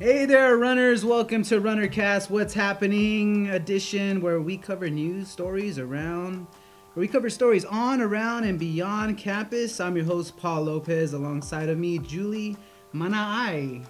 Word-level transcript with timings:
Hey 0.00 0.24
there, 0.24 0.56
runners! 0.56 1.04
Welcome 1.04 1.42
to 1.42 1.60
RunnerCast 1.60 2.30
What's 2.30 2.54
Happening 2.54 3.50
edition, 3.50 4.22
where 4.22 4.40
we 4.40 4.56
cover 4.56 4.88
news 4.88 5.28
stories 5.28 5.78
around, 5.78 6.46
where 6.94 7.02
we 7.02 7.06
cover 7.06 7.28
stories 7.28 7.66
on, 7.66 8.00
around, 8.00 8.44
and 8.44 8.58
beyond 8.58 9.18
campus. 9.18 9.78
I'm 9.78 9.96
your 9.96 10.06
host, 10.06 10.38
Paul 10.38 10.62
Lopez. 10.62 11.12
Alongside 11.12 11.68
of 11.68 11.76
me, 11.76 11.98
Julie 11.98 12.56
Manaai. 12.94 13.86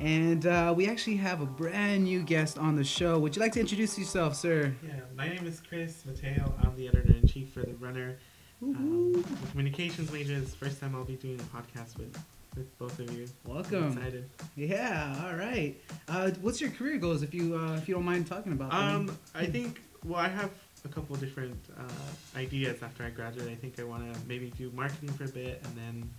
And 0.00 0.44
uh, 0.44 0.74
we 0.76 0.88
actually 0.88 1.18
have 1.18 1.40
a 1.40 1.46
brand 1.46 2.02
new 2.02 2.24
guest 2.24 2.58
on 2.58 2.74
the 2.74 2.82
show. 2.82 3.20
Would 3.20 3.36
you 3.36 3.40
like 3.40 3.52
to 3.52 3.60
introduce 3.60 3.96
yourself, 3.96 4.34
sir? 4.34 4.74
Yeah, 4.84 5.02
my 5.14 5.28
name 5.28 5.46
is 5.46 5.60
Chris 5.60 6.04
Mateo. 6.04 6.52
I'm 6.64 6.74
the 6.74 6.88
editor 6.88 7.12
in 7.12 7.28
chief 7.28 7.52
for 7.52 7.60
the 7.60 7.74
Runner. 7.74 8.18
Um, 8.60 9.24
communications 9.52 10.10
major. 10.10 10.34
It's 10.34 10.50
the 10.50 10.56
first 10.56 10.80
time 10.80 10.96
I'll 10.96 11.04
be 11.04 11.14
doing 11.14 11.38
a 11.38 11.56
podcast 11.56 11.96
with, 11.96 12.18
with 12.56 12.78
both 12.78 12.98
of 12.98 13.12
you. 13.12 13.26
I'm 13.46 13.54
Welcome. 13.54 13.92
excited. 13.98 14.28
Yeah. 14.56 15.24
All 15.26 15.36
right. 15.36 15.74
Uh, 16.08 16.30
what's 16.40 16.60
your 16.60 16.70
career 16.70 16.98
goals, 16.98 17.22
if 17.22 17.34
you 17.34 17.56
uh, 17.56 17.74
if 17.76 17.88
you 17.88 17.94
don't 17.94 18.04
mind 18.04 18.26
talking 18.26 18.52
about 18.52 18.70
them? 18.70 19.08
Um, 19.10 19.18
I 19.34 19.46
think. 19.46 19.80
Well, 20.04 20.20
I 20.20 20.28
have 20.28 20.50
a 20.84 20.88
couple 20.88 21.16
different 21.16 21.56
uh, 21.78 22.38
ideas 22.38 22.82
after 22.82 23.04
I 23.04 23.10
graduate. 23.10 23.48
I 23.50 23.54
think 23.54 23.80
I 23.80 23.84
want 23.84 24.12
to 24.12 24.20
maybe 24.28 24.50
do 24.58 24.70
marketing 24.74 25.08
for 25.10 25.24
a 25.24 25.28
bit, 25.28 25.62
and 25.64 25.74
then, 25.76 26.10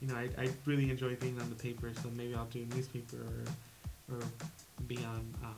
you 0.00 0.08
know, 0.08 0.14
I, 0.14 0.30
I 0.42 0.48
really 0.64 0.90
enjoy 0.90 1.16
being 1.16 1.38
on 1.38 1.50
the 1.50 1.54
paper, 1.54 1.90
so 2.02 2.08
maybe 2.16 2.34
I'll 2.34 2.46
do 2.46 2.66
a 2.70 2.74
newspaper 2.74 3.16
or 3.18 4.16
or 4.16 4.20
be 4.86 4.96
on 4.98 5.34
um, 5.44 5.54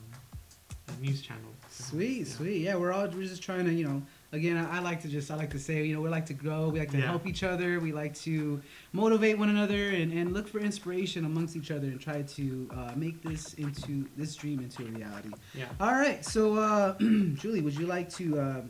a 0.88 1.00
news 1.00 1.22
channel. 1.22 1.42
Sweet, 1.70 2.18
Yeah. 2.26 2.34
sweet. 2.34 2.62
Yeah, 2.62 2.74
we're 2.76 2.92
all 2.92 3.06
we're 3.08 3.22
just 3.28 3.42
trying 3.42 3.64
to, 3.66 3.72
you 3.72 3.84
know, 3.86 4.02
again, 4.32 4.56
I, 4.56 4.76
I 4.76 4.80
like 4.80 5.00
to 5.02 5.08
just 5.08 5.30
I 5.30 5.36
like 5.36 5.50
to 5.50 5.58
say, 5.58 5.84
you 5.84 5.94
know, 5.94 6.00
we 6.00 6.08
like 6.08 6.26
to 6.26 6.34
grow, 6.34 6.68
we 6.68 6.78
like 6.80 6.90
to 6.92 6.98
Yeah. 6.98 7.06
help 7.06 7.26
each 7.26 7.42
other, 7.42 7.80
we 7.80 7.92
like 7.92 8.14
to 8.20 8.60
motivate 8.92 9.38
one 9.38 9.48
another 9.48 9.90
and, 9.90 10.12
and 10.12 10.32
look 10.32 10.48
for 10.48 10.58
inspiration 10.58 11.24
amongst 11.24 11.56
each 11.56 11.70
other 11.70 11.86
and 11.86 12.00
try 12.00 12.22
to 12.22 12.70
uh, 12.74 12.92
make 12.96 13.22
this 13.22 13.54
into 13.54 14.06
this 14.16 14.34
dream 14.36 14.60
into 14.60 14.82
a 14.82 14.90
reality. 14.90 15.30
Yeah. 15.54 15.66
All 15.80 15.92
right, 15.92 16.24
so 16.24 16.54
uh, 16.56 16.94
Julie, 16.98 17.60
would 17.62 17.74
you 17.78 17.86
like 17.86 18.10
to 18.14 18.38
uh, 18.40 18.60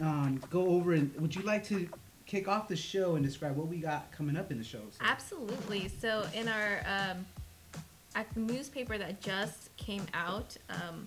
um, 0.00 0.40
go 0.50 0.66
over 0.68 0.92
and 0.94 1.14
would 1.20 1.34
you 1.34 1.42
like 1.42 1.64
to 1.64 1.88
kick 2.26 2.46
off 2.48 2.68
the 2.68 2.76
show 2.76 3.16
and 3.16 3.24
describe 3.24 3.56
what 3.56 3.68
we 3.68 3.78
got 3.78 4.10
coming 4.12 4.36
up 4.36 4.50
in 4.50 4.58
the 4.58 4.64
show? 4.64 4.80
So- 4.90 4.98
Absolutely. 5.04 5.88
So 5.88 6.26
in 6.34 6.48
our 6.48 6.80
um, 6.86 7.26
at 8.14 8.32
the 8.34 8.40
newspaper 8.40 8.96
that 8.98 9.20
just 9.20 9.74
came 9.76 10.04
out 10.14 10.56
um, 10.70 11.06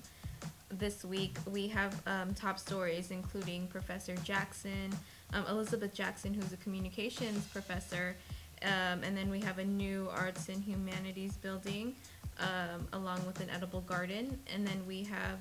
this 0.77 1.03
week, 1.03 1.37
we 1.49 1.67
have 1.67 2.01
um, 2.07 2.33
top 2.33 2.59
stories 2.59 3.11
including 3.11 3.67
Professor 3.67 4.15
Jackson, 4.17 4.91
um, 5.33 5.45
Elizabeth 5.49 5.93
Jackson, 5.93 6.33
who's 6.33 6.51
a 6.53 6.57
communications 6.57 7.45
professor, 7.47 8.15
um, 8.63 9.03
and 9.03 9.15
then 9.15 9.29
we 9.29 9.39
have 9.41 9.59
a 9.59 9.65
new 9.65 10.09
arts 10.11 10.49
and 10.49 10.63
humanities 10.63 11.33
building, 11.37 11.95
um, 12.39 12.87
along 12.93 13.25
with 13.25 13.39
an 13.39 13.49
edible 13.49 13.81
garden, 13.81 14.39
and 14.53 14.65
then 14.65 14.81
we 14.87 15.03
have 15.03 15.39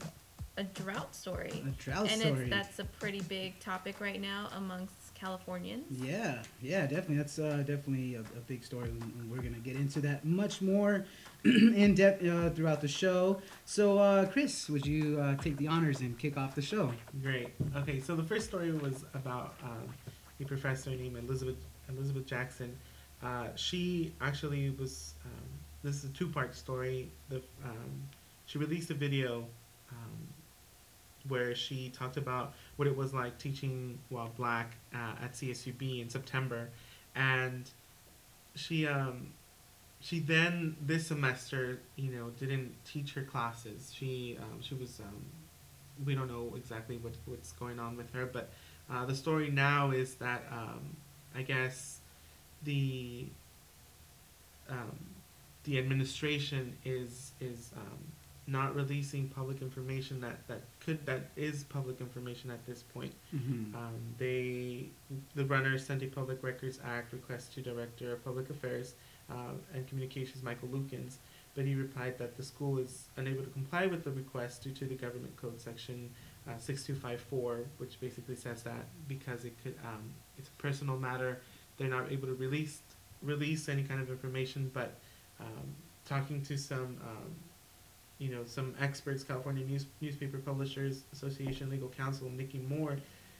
a 0.57 0.65
drought 0.65 1.15
story. 1.15 1.63
A 1.67 1.71
drought 1.83 2.11
and 2.11 2.21
story. 2.21 2.41
It's, 2.43 2.51
that's 2.51 2.79
a 2.81 2.85
pretty 2.85 3.21
big 3.23 3.59
topic 3.61 4.01
right 4.01 4.21
now 4.21 4.49
amongst 4.57 5.15
Californians. 5.15 5.87
Yeah, 6.03 6.43
yeah, 6.63 6.83
definitely. 6.83 7.17
That's 7.19 7.39
uh, 7.39 7.59
definitely 7.59 8.15
a, 8.17 8.21
a 8.21 8.41
big 8.47 8.65
story. 8.65 8.89
and- 8.89 9.03
and 9.03 9.31
We're 9.31 9.43
gonna 9.43 9.59
get 9.59 9.77
into 9.77 10.01
that 10.03 10.25
much 10.25 10.61
more 10.63 11.05
in 11.45 11.95
depth 11.95 12.25
uh, 12.27 12.51
throughout 12.51 12.81
the 12.81 12.89
show. 12.89 13.41
So, 13.65 13.99
uh, 13.99 14.27
Chris, 14.27 14.69
would 14.69 14.85
you 14.87 15.21
uh, 15.21 15.37
take 15.37 15.57
the 15.57 15.69
honors 15.69 16.01
and 16.01 16.19
kick 16.19 16.37
off 16.37 16.55
the 16.55 16.63
show? 16.63 16.93
Great. 17.23 17.51
Okay, 17.77 18.01
so 18.01 18.15
the 18.17 18.23
first 18.25 18.47
story 18.49 18.73
was 18.73 19.05
about 19.15 19.55
um, 19.63 19.89
a 20.41 20.45
professor 20.45 20.91
named 20.91 21.17
Elizabeth 21.17 21.57
Elizabeth 21.89 22.27
Jackson. 22.27 22.77
Uh, 23.23 23.49
she 23.57 24.13
actually 24.21 24.71
was. 24.71 25.15
Um, 25.25 25.31
this 25.83 25.97
is 25.97 26.05
a 26.05 26.13
two-part 26.13 26.55
story. 26.55 27.09
The 27.31 27.37
um, 27.65 28.03
she 28.47 28.59
released 28.59 28.91
a 28.91 28.95
video 28.95 29.47
um, 29.91 30.19
where 31.31 31.55
she 31.55 31.89
talked 31.91 32.17
about 32.17 32.53
what 32.77 32.87
it 32.87 32.97
was 32.97 33.15
like 33.15 33.39
teaching 33.39 33.99
while 34.11 34.31
black 34.37 34.77
uh, 34.95 35.25
at 35.25 35.33
CSUB 35.33 36.03
in 36.03 36.09
September, 36.11 36.69
and 37.15 37.71
she 38.55 38.87
um, 38.87 39.29
she 40.01 40.19
then 40.19 40.77
this 40.85 41.07
semester 41.07 41.81
you 41.97 42.11
know 42.11 42.31
didn't 42.39 42.73
teach 42.85 43.15
her 43.15 43.23
classes. 43.23 43.93
She 43.97 44.37
um, 44.41 44.61
she 44.61 44.75
was 44.75 45.01
um, 45.01 45.25
we 46.05 46.15
don't 46.15 46.29
know 46.29 46.53
exactly 46.57 46.97
what, 46.99 47.13
what's 47.27 47.53
going 47.53 47.79
on 47.79 47.97
with 47.97 48.13
her, 48.13 48.27
but 48.27 48.51
uh, 48.91 49.05
the 49.05 49.15
story 49.15 49.51
now 49.51 49.91
is 49.91 50.15
that 50.17 50.43
um, 50.51 50.97
I 51.35 51.43
guess 51.43 52.01
the 52.65 53.27
um, 54.69 54.99
the 55.65 55.79
administration 55.79 56.77
is 56.85 57.33
is 57.41 57.71
um, 57.77 57.99
not 58.51 58.75
releasing 58.75 59.29
public 59.29 59.63
information 59.63 60.21
that, 60.21 60.47
that 60.49 60.63
could 60.81 61.05
that 61.07 61.31
is 61.37 61.65
public 61.65 62.01
information 62.01 62.51
at 62.51 62.65
this 62.67 62.83
point. 62.83 63.13
Mm-hmm. 63.35 63.75
Um, 63.77 63.95
they 64.19 64.87
the 65.35 65.45
runners 65.45 65.87
sent 65.87 66.03
a 66.03 66.07
Public 66.07 66.43
Records 66.43 66.81
Act 66.85 67.13
request 67.13 67.55
to 67.55 67.63
Director 67.63 68.13
of 68.13 68.25
Public 68.25 68.51
Affairs 68.51 68.95
uh, 69.31 69.53
and 69.73 69.87
Communications 69.87 70.43
Michael 70.43 70.69
Lukens, 70.69 71.17
but 71.55 71.65
he 71.65 71.75
replied 71.75 72.19
that 72.19 72.37
the 72.37 72.43
school 72.43 72.79
is 72.79 73.05
unable 73.17 73.43
to 73.43 73.51
comply 73.51 73.87
with 73.87 74.03
the 74.05 74.11
request 74.11 74.65
due 74.65 74.73
to 74.73 74.85
the 74.85 74.95
government 74.95 75.37
code 75.37 75.61
section 75.61 76.11
uh, 76.49 76.59
6254, 76.59 77.61
which 77.79 78.01
basically 78.01 78.37
says 78.37 78.63
that 78.65 78.87
because 79.07 79.45
it 79.45 79.55
could 79.63 79.75
um, 79.85 80.03
it's 80.39 80.49
a 80.49 80.63
personal 80.63 80.97
matter, 80.97 81.41
they're 81.77 81.89
not 81.89 82.11
able 82.11 82.27
to 82.27 82.35
release 82.35 82.81
release 83.23 83.69
any 83.69 83.85
kind 83.85 84.01
of 84.01 84.11
information. 84.11 84.71
But 84.75 84.95
um, 85.39 85.75
talking 86.05 86.43
to 86.43 86.57
some 86.57 86.97
um, 87.07 87.35
you 88.21 88.31
know 88.31 88.45
some 88.45 88.75
experts, 88.81 89.25
California 89.25 89.65
News 89.65 89.87
Newspaper 90.01 90.39
Publishers 90.39 91.03
Association 91.13 91.71
legal 91.71 91.89
counsel 91.89 92.31
Nikki 92.31 92.59
Moore 92.59 92.99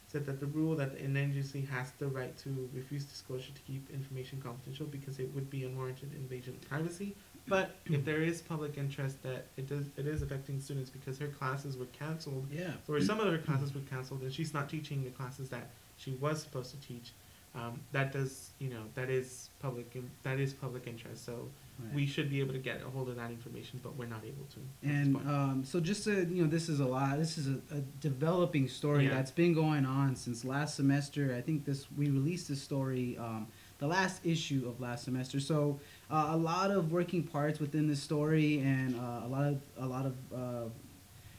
said 0.09 0.27
that 0.27 0.41
the 0.41 0.47
rule 0.47 0.75
that 0.75 0.99
an 0.99 1.17
agency 1.17 1.61
has 1.61 1.93
the 1.99 2.09
right 2.09 2.37
to 2.39 2.69
refuse 2.75 3.05
disclosure 3.05 3.53
to 3.55 3.61
keep 3.61 3.89
information 3.91 4.41
confidential 4.43 4.87
because 4.87 5.21
it 5.21 5.33
would 5.35 5.49
be 5.49 5.65
unwarranted 5.65 6.13
invasion 6.15 6.55
of 6.55 6.69
privacy. 6.69 7.15
But 7.47 7.77
if 7.85 7.93
mm-hmm. 7.93 8.05
there 8.05 8.21
is 8.21 8.43
public 8.43 8.77
interest 8.77 9.23
that 9.23 9.47
it 9.57 9.69
does, 9.69 9.87
it 9.97 10.07
is 10.07 10.23
affecting 10.23 10.61
students 10.61 10.91
because 10.91 11.19
her 11.19 11.29
classes 11.29 11.77
were 11.77 11.87
canceled, 11.87 12.47
Yeah. 12.51 12.73
or 12.89 13.01
some 13.01 13.21
of 13.21 13.29
her 13.29 13.39
classes 13.39 13.73
were 13.73 13.81
canceled, 13.83 14.23
and 14.23 14.33
she's 14.33 14.53
not 14.53 14.69
teaching 14.69 15.05
the 15.05 15.11
classes 15.11 15.49
that 15.51 15.71
she 15.97 16.13
was 16.13 16.43
supposed 16.43 16.73
to 16.73 16.81
teach. 16.87 17.13
Um, 17.55 17.81
that 17.93 18.13
does, 18.13 18.51
you 18.59 18.71
know, 18.71 18.83
that 18.95 19.11
is 19.11 19.51
public, 19.59 19.97
that 20.23 20.39
is 20.39 20.53
public 20.53 20.87
interest. 20.87 21.25
So 21.25 21.49
Right. 21.83 21.95
we 21.95 22.07
should 22.07 22.29
be 22.29 22.41
able 22.41 22.53
to 22.53 22.59
get 22.59 22.83
a 22.83 22.91
hold 22.91 23.09
of 23.09 23.17
that 23.17 23.31
information, 23.31 23.81
but 23.83 23.97
we're 23.97 24.07
not 24.07 24.23
able 24.25 24.45
to. 24.51 24.61
And 24.87 25.17
um, 25.17 25.65
so, 25.65 25.81
just 25.81 26.05
to, 26.05 26.27
you 26.27 26.43
know, 26.43 26.49
this 26.49 26.69
is 26.69 26.81
a 26.81 26.85
lot. 26.85 27.17
This 27.19 27.39
is 27.39 27.49
a, 27.49 27.59
a 27.75 27.81
developing 28.01 28.69
story 28.69 29.05
Yeah. 29.07 29.15
that's 29.15 29.31
been 29.31 29.55
going 29.55 29.87
on 29.87 30.15
since 30.15 30.45
last 30.45 30.75
semester. 30.77 31.35
I 31.35 31.41
think 31.41 31.65
this 31.65 31.87
we 31.97 32.11
released 32.11 32.49
this 32.49 32.63
story 32.63 33.17
um, 33.19 33.47
the 33.79 33.87
last 33.87 34.27
issue 34.27 34.67
of 34.69 34.79
last 34.79 35.05
semester. 35.05 35.41
So 35.41 35.81
uh, 36.11 36.29
a 36.33 36.37
lot 36.37 36.71
of 36.71 36.93
working 36.93 37.23
parts 37.23 37.59
within 37.59 37.87
this 37.89 38.03
story, 38.03 38.59
and 38.61 38.95
uh, 38.95 39.23
a 39.25 39.29
lot 39.29 39.45
of 39.49 39.61
a 39.79 39.87
lot 39.87 40.05
of 40.05 40.15
uh, 40.35 40.69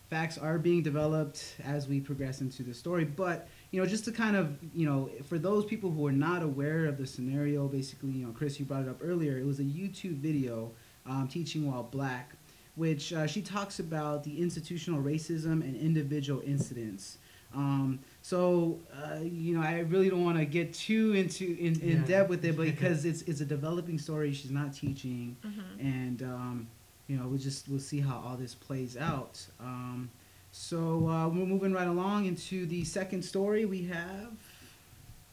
facts 0.10 0.38
are 0.40 0.58
being 0.58 0.82
developed 0.82 1.56
as 1.64 1.88
we 1.88 2.00
progress 2.00 2.42
into 2.42 2.64
the 2.64 2.74
story. 2.74 3.06
But 3.06 3.48
you 3.72 3.80
know, 3.82 3.88
just 3.88 4.06
to 4.06 4.12
kind 4.12 4.36
of 4.36 4.58
you 4.76 4.86
know, 4.86 5.10
for 5.28 5.38
those 5.40 5.66
people 5.66 5.90
who 5.92 6.06
are 6.08 6.12
not 6.12 6.44
aware 6.44 6.86
of 6.86 6.98
the 6.98 7.08
scenario, 7.08 7.68
basically, 7.68 8.12
you 8.12 8.26
know, 8.26 8.32
Chris, 8.34 8.60
you 8.60 8.66
brought 8.66 8.84
it 8.84 8.90
up 8.90 9.00
earlier. 9.02 9.38
It 9.38 9.46
was 9.46 9.60
a 9.60 9.64
YouTube 9.64 10.18
video 10.18 10.72
um, 11.06 11.28
teaching 11.28 11.72
while 11.72 11.84
black, 11.84 12.34
which 12.76 13.14
uh, 13.14 13.28
she 13.28 13.42
talks 13.42 13.80
about 13.80 14.24
the 14.24 14.42
institutional 14.42 15.02
racism 15.02 15.62
and 15.62 15.76
individual 15.76 16.42
incidents. 16.46 17.18
Um, 17.54 18.00
so 18.22 18.80
uh, 18.94 19.20
you 19.24 19.56
know, 19.56 19.62
I 19.62 19.80
really 19.80 20.10
don't 20.10 20.24
want 20.24 20.38
to 20.38 20.46
get 20.46 20.74
too 20.74 21.14
into 21.14 21.46
in, 21.60 21.80
in 21.82 21.98
Yeah. 22.00 22.06
depth 22.06 22.30
with 22.30 22.46
it, 22.46 22.56
but 22.56 22.66
because 22.74 23.04
it's 23.06 23.22
it's 23.24 23.42
a 23.42 23.46
developing 23.46 23.98
story. 24.00 24.32
She's 24.34 24.52
not 24.52 24.74
teaching 24.74 25.36
hmm 25.44 25.50
and 25.80 26.22
um, 26.24 26.68
you 27.08 27.18
know 27.18 27.28
we'll 27.28 27.40
just 27.40 27.68
we'll 27.68 27.80
see 27.80 28.00
how 28.00 28.22
all 28.26 28.38
this 28.38 28.54
plays 28.54 28.96
out. 28.96 29.46
Um, 29.60 30.10
so 30.52 31.08
uh, 31.08 31.28
we're 31.28 31.46
moving 31.46 31.74
right 31.74 31.88
along 31.88 32.26
into 32.26 32.66
the 32.66 32.84
second 32.84 33.24
story. 33.24 33.66
We 33.66 33.84
have 33.84 34.32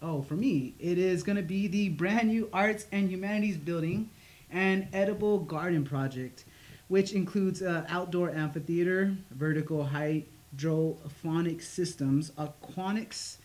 oh 0.01 0.23
for 0.23 0.35
me 0.35 0.75
it 0.79 0.97
is 0.97 1.23
going 1.23 1.37
to 1.37 1.43
be 1.43 1.67
the 1.67 1.89
brand 1.89 2.29
new 2.29 2.49
arts 2.53 2.87
and 2.93 3.11
humanities 3.11 3.57
building 3.57 4.11
and 4.51 4.87
edible 4.93 5.41
garden 5.41 5.85
project, 5.85 6.45
which 6.89 7.13
includes 7.13 7.63
uh, 7.63 7.85
outdoor 7.89 8.31
amphitheater, 8.31 9.15
vertical 9.31 9.85
hydroponic 9.85 11.61
systems, 11.63 12.31
aquanics, 12.39 13.37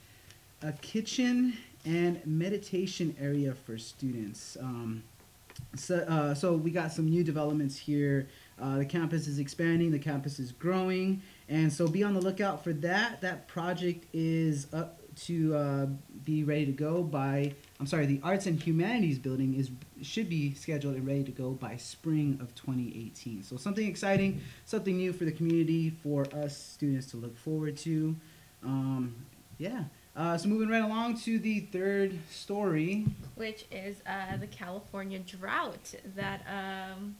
a 0.62 0.72
kitchen, 0.74 1.58
and 1.86 2.26
meditation 2.26 3.16
area 3.20 3.54
for 3.54 3.78
students. 3.78 4.56
Um, 4.62 5.04
so, 5.76 5.98
uh, 5.98 6.34
so 6.34 6.54
we 6.54 6.72
got 6.72 6.92
some 6.92 7.10
new 7.10 7.24
developments 7.24 7.78
here. 7.78 8.28
Uh, 8.62 8.78
the 8.78 8.86
campus 8.86 9.28
is 9.28 9.40
expanding. 9.40 9.92
The 9.92 10.00
campus 10.00 10.40
is 10.40 10.52
growing, 10.52 11.22
and 11.50 11.72
so 11.72 11.88
be 11.88 12.04
on 12.04 12.14
the 12.14 12.22
lookout 12.22 12.64
for 12.64 12.74
that. 12.74 13.22
That 13.22 13.48
project 13.48 14.06
is 14.14 14.68
up 14.74 15.00
to 15.16 15.56
uh, 15.56 15.86
be 16.24 16.44
ready 16.44 16.66
to 16.66 16.72
go 16.72 17.04
by. 17.04 17.54
I'm 17.80 17.88
sorry, 17.88 18.06
the 18.06 18.20
Arts 18.24 18.46
and 18.46 18.62
Humanities 18.62 19.20
building 19.20 19.56
is 19.56 19.70
should 20.02 20.30
be 20.30 20.54
scheduled 20.54 20.96
and 20.96 21.06
ready 21.06 21.24
to 21.24 21.32
go 21.32 21.52
by 21.52 21.78
spring 21.78 22.38
of 22.42 22.54
2018. 22.56 23.44
So 23.44 23.58
something 23.58 23.88
exciting, 23.88 24.42
something 24.66 24.98
new 24.98 25.14
for 25.14 25.26
the 25.26 25.32
community, 25.32 25.90
for 25.90 26.26
us 26.36 26.58
students 26.58 27.08
to 27.08 27.18
look 27.18 27.38
forward 27.38 27.78
to. 27.78 28.16
Um, 28.64 29.16
yeah. 29.58 29.84
Uh, 30.16 30.38
so 30.38 30.48
moving 30.48 30.70
right 30.70 30.84
along 30.84 31.18
to 31.18 31.40
the 31.40 31.62
third 31.62 32.20
story. 32.30 33.06
which 33.36 33.66
is 33.72 33.98
uh, 34.06 34.38
the 34.38 34.48
California 34.48 35.20
drought 35.20 35.96
that 36.16 36.42
um, 36.48 37.16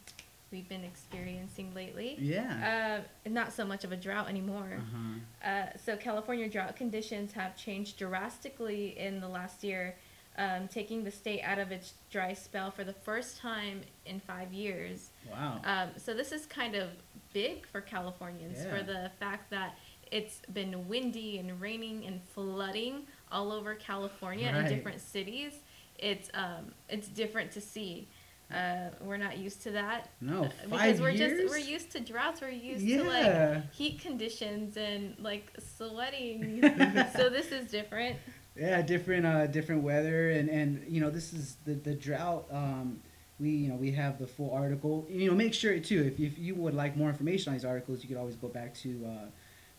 we've 0.54 0.68
been 0.68 0.84
experiencing 0.84 1.74
lately. 1.74 2.16
Yeah. 2.20 3.02
Uh, 3.26 3.28
not 3.28 3.52
so 3.52 3.64
much 3.64 3.82
of 3.82 3.90
a 3.90 3.96
drought 3.96 4.28
anymore. 4.28 4.78
Uh-huh. 4.78 5.48
Uh, 5.50 5.66
so 5.84 5.96
California 5.96 6.48
drought 6.48 6.76
conditions 6.76 7.32
have 7.32 7.56
changed 7.56 7.98
drastically 7.98 8.96
in 8.96 9.20
the 9.20 9.26
last 9.28 9.64
year, 9.64 9.96
um, 10.38 10.68
taking 10.68 11.02
the 11.02 11.10
state 11.10 11.42
out 11.42 11.58
of 11.58 11.72
its 11.72 11.94
dry 12.08 12.32
spell 12.32 12.70
for 12.70 12.84
the 12.84 12.92
first 12.92 13.38
time 13.38 13.80
in 14.06 14.20
five 14.20 14.52
years. 14.52 15.10
Wow. 15.28 15.60
Um, 15.64 15.88
so 15.96 16.14
this 16.14 16.30
is 16.30 16.46
kind 16.46 16.76
of 16.76 16.88
big 17.32 17.66
for 17.66 17.80
Californians 17.80 18.58
Yeah. 18.64 18.76
for 18.78 18.82
the 18.84 19.10
fact 19.18 19.50
that 19.50 19.76
it's 20.12 20.40
been 20.52 20.86
windy 20.88 21.38
and 21.38 21.60
raining 21.60 22.06
and 22.06 22.20
flooding 22.32 23.06
all 23.32 23.50
over 23.50 23.74
California 23.74 24.52
Right. 24.52 24.70
in 24.70 24.76
different 24.76 25.00
cities. 25.00 25.54
It's 25.98 26.28
um, 26.34 26.72
it's 26.88 27.08
different 27.08 27.50
to 27.52 27.60
see. 27.60 28.06
Uh, 28.54 28.90
we're 29.00 29.16
not 29.16 29.36
used 29.36 29.62
to 29.62 29.72
that 29.72 30.10
no, 30.20 30.44
uh, 30.44 30.48
five 30.48 30.70
because 30.70 31.00
we're 31.00 31.10
years. 31.10 31.40
just 31.40 31.50
we're 31.50 31.58
used 31.58 31.90
to 31.90 32.00
droughts. 32.00 32.40
We're 32.40 32.50
used 32.50 32.82
yeah. 32.84 32.98
to 32.98 33.04
like 33.04 33.74
heat 33.74 34.00
conditions 34.00 34.76
and 34.76 35.16
like 35.18 35.50
sweating. 35.76 36.60
so 37.16 37.28
this 37.28 37.50
is 37.50 37.70
different. 37.70 38.16
Yeah, 38.56 38.82
different 38.82 39.26
uh 39.26 39.46
different 39.48 39.82
weather 39.82 40.30
and 40.30 40.48
and 40.48 40.84
you 40.88 41.00
know 41.00 41.10
this 41.10 41.32
is 41.32 41.56
the 41.64 41.74
the 41.74 41.94
drought 41.94 42.46
um 42.52 43.00
we 43.40 43.50
you 43.50 43.68
know 43.68 43.74
we 43.74 43.90
have 43.92 44.18
the 44.18 44.28
full 44.28 44.52
article 44.52 45.04
you 45.10 45.28
know 45.28 45.34
make 45.34 45.54
sure 45.54 45.76
too 45.80 46.04
if, 46.04 46.20
if 46.20 46.38
you 46.38 46.54
would 46.54 46.74
like 46.74 46.96
more 46.96 47.08
information 47.08 47.50
on 47.50 47.56
these 47.56 47.64
articles 47.64 48.02
you 48.02 48.08
could 48.08 48.16
always 48.16 48.36
go 48.36 48.46
back 48.46 48.72
to 48.74 49.04
uh 49.06 49.26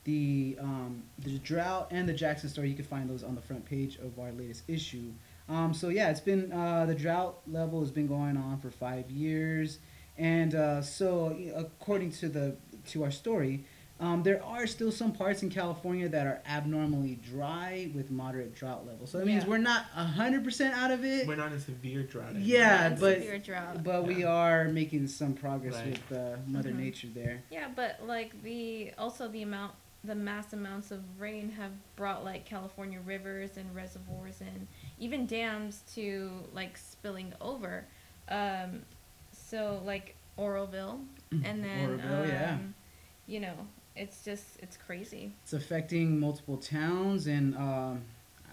the 0.04 0.58
um 0.60 1.04
the 1.20 1.38
drought 1.40 1.88
and 1.92 2.08
the 2.08 2.14
Jackson 2.14 2.50
story 2.50 2.70
you 2.70 2.76
can 2.76 2.84
find 2.84 3.10
those 3.10 3.24
on 3.24 3.34
the 3.34 3.42
front 3.42 3.66
page 3.66 3.98
of 3.98 4.20
our 4.20 4.32
latest 4.34 4.64
issue 4.68 5.12
um 5.50 5.74
so 5.74 5.90
yeah 5.90 6.10
it's 6.10 6.20
been 6.20 6.52
uh 6.52 6.86
the 6.86 6.96
drought 6.96 7.40
level 7.48 7.80
has 7.80 7.92
been 7.92 8.08
going 8.08 8.38
on 8.38 8.60
for 8.60 8.70
5 8.72 9.10
years 9.12 9.80
and 10.18 10.56
uh 10.56 10.82
so 10.82 11.38
according 11.56 12.12
to 12.12 12.30
the 12.30 12.56
to 12.88 13.04
our 13.04 13.12
story 13.12 13.66
um, 13.98 14.24
there 14.24 14.44
are 14.44 14.68
still 14.68 14.92
some 14.92 15.14
parts 15.14 15.42
in 15.42 15.50
California 15.50 16.10
that 16.10 16.28
are 16.28 16.42
abnormally 16.46 17.16
dry 17.16 17.90
with 17.96 18.12
moderate 18.12 18.54
drought 18.54 18.86
levels. 18.86 19.10
So 19.12 19.20
that 19.20 19.26
means 19.26 19.44
Yeah. 19.46 19.50
we're 19.52 19.58
not 19.58 19.84
hundred 19.86 20.44
percent 20.44 20.76
out 20.76 20.92
of 20.92 21.06
it. 21.06 21.26
We're 21.26 21.38
not 21.38 21.54
in 21.54 21.62
severe 21.62 22.04
drought. 22.04 22.32
anymore. 22.32 22.46
Yeah, 22.46 22.90
Not 22.90 23.00
but- 23.00 23.20
severe 23.22 23.40
drought. 23.40 23.86
but 23.86 24.06
we 24.06 24.26
are 24.26 24.66
making 24.66 25.08
some 25.08 25.34
progress 25.34 25.76
Right. 25.76 25.92
with 26.10 26.12
uh, 26.20 26.36
Mother 26.46 26.72
Mhm. 26.72 26.80
Nature 26.80 27.08
there. 27.16 27.44
Yeah, 27.50 27.70
but 27.74 28.06
like 28.06 28.44
the 28.44 28.92
also 28.98 29.30
the 29.30 29.44
amount 29.44 29.76
the 30.06 30.16
mass 30.16 30.54
amounts 30.54 30.92
of 30.92 31.02
rain 31.20 31.50
have 31.52 31.72
brought 31.96 32.24
like 32.24 32.46
California 32.46 33.00
rivers 33.06 33.58
and 33.58 33.74
reservoirs 33.76 34.42
and 34.42 34.68
even 35.00 35.26
dams 35.26 35.84
to 35.96 36.32
like 36.54 36.78
spilling 36.78 37.34
over. 37.42 37.86
Um, 38.30 38.82
so 39.32 39.82
like 39.86 40.16
Oroville 40.38 41.00
and 41.32 41.64
then 41.64 41.90
Oroville, 41.90 42.24
um, 42.24 42.28
yeah. 42.28 42.58
you 43.28 43.40
know 43.40 43.56
it's 43.96 44.24
just 44.24 44.44
it's 44.60 44.78
crazy. 44.78 45.34
It's 45.44 45.54
affecting 45.54 46.20
multiple 46.20 46.58
towns, 46.58 47.28
and 47.28 47.56
um, 47.56 48.02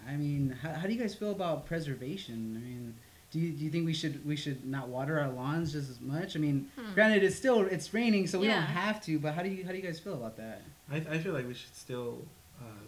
I 0.07 0.15
mean, 0.15 0.57
how, 0.61 0.71
how 0.73 0.87
do 0.87 0.93
you 0.93 0.99
guys 0.99 1.15
feel 1.15 1.31
about 1.31 1.65
preservation? 1.65 2.55
I 2.57 2.65
mean, 2.65 2.95
do 3.33 3.39
you, 3.39 3.51
do 3.51 3.65
you 3.65 3.71
think 3.71 3.85
we 3.85 3.93
should 3.95 4.23
we 4.25 4.35
should 4.35 4.63
not 4.65 4.87
water 4.89 5.19
our 5.19 5.29
lawns 5.29 5.71
just 5.73 5.89
as 5.89 5.99
much? 5.99 6.35
I 6.35 6.39
mean, 6.39 6.69
Hmm. 6.77 6.93
granted, 6.93 7.23
it's 7.23 7.35
still 7.35 7.61
it's 7.61 7.91
raining, 7.93 8.27
so 8.27 8.39
we 8.39 8.45
Yeah. 8.47 8.55
don't 8.59 8.67
have 8.83 9.03
to. 9.05 9.17
But 9.17 9.33
how 9.33 9.41
do 9.41 9.49
you 9.49 9.65
how 9.65 9.71
do 9.71 9.77
you 9.77 9.83
guys 9.83 9.99
feel 9.99 10.13
about 10.13 10.37
that? 10.37 10.61
I, 10.91 10.97
I 10.97 11.17
feel 11.17 11.33
like 11.33 11.47
we 11.47 11.55
should 11.55 11.75
still 11.75 12.19
uh, 12.61 12.83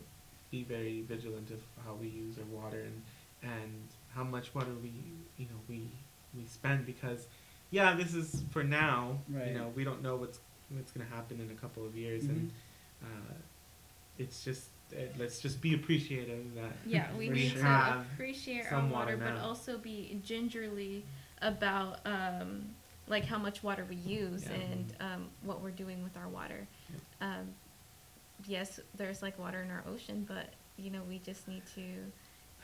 be 0.52 0.64
very 0.64 1.02
vigilant 1.02 1.50
of 1.50 1.62
how 1.84 1.96
we 1.96 2.08
use 2.08 2.36
our 2.38 2.46
water 2.62 2.82
and 2.82 3.02
and 3.52 3.74
how 4.14 4.24
much 4.24 4.54
water 4.54 4.74
we 4.84 4.94
you 5.38 5.46
know 5.52 5.60
we 5.68 5.90
we 6.38 6.46
spend 6.46 6.86
because 6.86 7.28
yeah 7.72 7.96
this 7.96 8.14
is 8.14 8.44
for 8.52 8.64
now 8.64 9.18
Right. 9.28 9.48
you 9.48 9.54
know 9.58 9.72
we 9.76 9.84
don't 9.84 10.02
know 10.04 10.16
what's 10.16 10.40
what's 10.70 10.92
gonna 10.92 11.10
happen 11.10 11.40
in 11.42 11.50
a 11.52 11.60
couple 11.60 11.84
of 11.86 11.96
years 11.96 12.24
and 12.26 12.52
Mm-hmm. 13.04 13.08
uh, 13.32 13.34
it's 14.18 14.44
just 14.46 14.68
let's 15.18 15.40
just 15.40 15.62
be 15.62 15.74
appreciative 15.74 16.54
that 16.56 16.72
Yeah, 16.86 17.08
we 17.18 17.30
We 17.30 17.36
need 17.36 17.52
to 17.54 17.64
have 17.64 18.06
appreciate 18.14 18.66
our 18.66 18.70
some 18.72 18.90
water, 18.92 19.18
water 19.18 19.34
but 19.36 19.42
also 19.44 19.78
be 19.78 20.20
gingerly 20.24 21.04
about 21.42 22.00
um, 22.06 22.66
like 23.08 23.26
how 23.26 23.38
much 23.38 23.64
water 23.64 23.86
we 23.90 23.96
use 23.96 24.46
Yeah. 24.46 24.56
and 24.56 24.94
um, 25.00 25.28
what 25.44 25.62
we're 25.62 25.72
doing 25.72 26.04
with 26.04 26.16
our 26.18 26.28
water. 26.28 26.68
Um, 27.22 27.54
yes, 28.48 28.80
there's 28.98 29.22
like 29.22 29.38
water 29.40 29.62
in 29.62 29.72
our 29.72 29.84
ocean, 29.88 30.26
but 30.28 30.50
you 30.78 30.90
know 30.92 31.02
we 31.08 31.20
just 31.20 31.48
need 31.48 31.64
to 31.76 31.84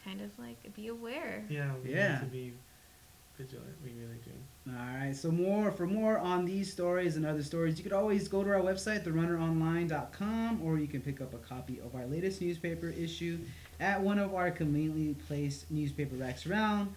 kind 0.03 0.21
of 0.21 0.31
like 0.39 0.57
be 0.75 0.87
aware. 0.87 1.43
yeah 1.49 1.71
we 1.83 1.91
Yeah. 1.93 2.13
need 2.13 2.19
to 2.21 2.25
be 2.31 2.53
vigilant 3.37 3.75
we 3.83 3.91
really 3.91 4.19
do 4.23 4.31
All 4.71 4.97
right. 4.99 5.15
So 5.15 5.31
more 5.31 5.71
for 5.71 5.87
more 5.87 6.17
on 6.17 6.45
these 6.45 6.71
stories 6.71 7.15
and 7.15 7.25
other 7.25 7.43
stories, 7.43 7.77
you 7.77 7.83
could 7.83 7.93
always 7.93 8.27
go 8.27 8.43
to 8.43 8.49
our 8.51 8.61
website, 8.61 9.03
therunneronline.com, 9.03 10.61
or 10.63 10.77
you 10.77 10.87
can 10.87 11.01
pick 11.01 11.21
up 11.21 11.33
a 11.33 11.37
copy 11.37 11.79
of 11.79 11.95
our 11.95 12.05
latest 12.05 12.41
newspaper 12.41 12.89
issue 12.89 13.39
at 13.79 14.01
one 14.01 14.19
of 14.19 14.33
our 14.35 14.51
conveniently 14.51 15.15
placed 15.27 15.71
newspaper 15.71 16.15
racks 16.15 16.45
around 16.45 16.93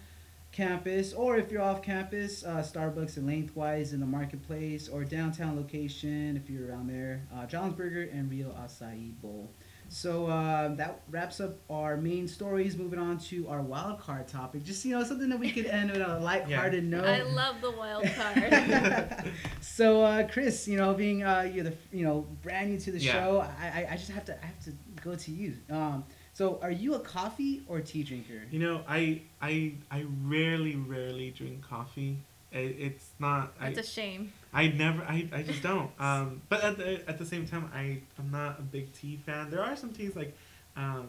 campus, 0.55 1.11
or 1.11 1.37
if 1.37 1.51
you're 1.51 1.61
off 1.61 1.81
campus, 1.81 2.45
uh, 2.45 2.63
Starbucks 2.65 3.17
and 3.17 3.27
Lengthwise 3.27 3.91
in 3.91 3.99
the 3.99 4.05
marketplace, 4.05 4.87
or 4.87 5.03
downtown 5.03 5.57
location 5.57 6.37
if 6.41 6.49
you're 6.49 6.69
around 6.69 6.87
there, 6.87 7.27
uh, 7.35 7.45
John's 7.45 7.73
Burger 7.73 8.09
and 8.13 8.31
Rio 8.31 8.51
Acai 8.51 9.11
Bowl. 9.21 9.51
So 9.89 10.27
uh, 10.27 10.75
that 10.75 11.01
wraps 11.09 11.39
up 11.39 11.57
our 11.69 11.97
main 11.97 12.27
stories. 12.27 12.75
Moving 12.77 12.99
on 12.99 13.17
to 13.29 13.47
our 13.47 13.61
wild 13.61 13.99
card 13.99 14.27
topic. 14.27 14.63
Just 14.63 14.83
you 14.85 14.97
know 14.97 15.03
something 15.03 15.29
that 15.29 15.39
we 15.39 15.51
could 15.51 15.65
end 15.65 15.91
with 15.91 16.01
a 16.01 16.19
lighthearted 16.19 16.83
note. 16.83 17.05
I 17.05 17.21
love 17.21 17.61
the 17.61 17.71
wild 17.71 18.05
card. 18.15 19.33
so 19.61 20.01
uh, 20.03 20.27
Chris, 20.27 20.67
you 20.67 20.77
know, 20.77 20.93
being 20.93 21.23
uh, 21.23 21.49
you're 21.51 21.63
the 21.63 21.73
you 21.91 22.03
know 22.05 22.25
brand 22.41 22.71
new 22.71 22.79
to 22.79 22.91
the 22.91 22.99
Yeah. 22.99 23.11
show, 23.13 23.39
I, 23.39 23.65
I 23.81 23.87
I 23.91 23.95
just 23.97 24.11
have 24.11 24.25
to 24.25 24.33
I 24.43 24.45
have 24.45 24.59
to 24.65 24.71
go 25.03 25.15
to 25.15 25.31
you. 25.31 25.53
Um, 25.69 26.03
so 26.33 26.59
are 26.61 26.71
you 26.71 26.95
a 26.95 26.99
coffee 26.99 27.63
or 27.67 27.79
tea 27.81 28.03
drinker? 28.03 28.41
You 28.51 28.59
know, 28.59 28.81
I 28.87 29.21
I 29.41 29.73
I 29.91 30.05
rarely 30.23 30.75
rarely 30.75 31.31
drink 31.31 31.61
coffee. 31.61 32.19
It, 32.55 32.75
it's 32.79 33.09
not. 33.19 33.53
It's 33.61 33.79
a 33.79 33.83
shame. 33.83 34.31
I 34.53 34.67
never. 34.69 35.03
I, 35.03 35.27
I 35.33 35.43
just 35.43 35.61
don't. 35.61 35.91
Um, 35.99 36.41
but 36.49 36.63
at 36.63 36.77
the 36.77 37.07
at 37.09 37.17
the 37.17 37.25
same 37.25 37.45
time, 37.45 37.69
I 37.75 37.99
I'm 38.17 38.31
not 38.31 38.59
a 38.59 38.61
big 38.61 38.93
tea 38.93 39.17
fan. 39.25 39.49
There 39.51 39.61
are 39.61 39.75
some 39.75 39.91
teas 39.91 40.15
like, 40.15 40.33
um, 40.77 41.07